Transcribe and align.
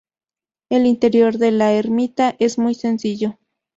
El 0.71 0.87
interior 0.87 1.37
de 1.37 1.51
la 1.51 1.73
ermita 1.73 2.35
es 2.39 2.57
muy 2.57 2.73
sencillo. 2.73 3.37